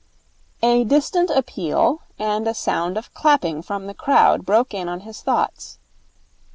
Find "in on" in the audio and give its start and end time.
4.73-5.01